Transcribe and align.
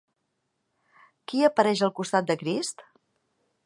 Qui 1.31 1.45
apareix 1.51 1.87
al 1.89 1.95
costat 2.01 2.33
de 2.33 2.41
Crist? 2.43 2.87